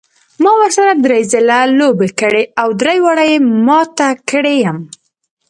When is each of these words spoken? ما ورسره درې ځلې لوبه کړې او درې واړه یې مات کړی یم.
ما 0.41 0.51
ورسره 0.61 0.91
درې 1.03 1.19
ځلې 1.31 1.61
لوبه 1.79 2.07
کړې 2.19 2.43
او 2.61 2.67
درې 2.81 2.97
واړه 3.03 3.25
یې 3.31 3.37
مات 3.65 3.97
کړی 4.29 4.55
یم. 4.65 4.79